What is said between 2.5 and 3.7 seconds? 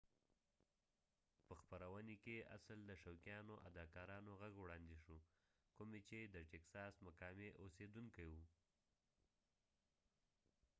اصل د شوقيانو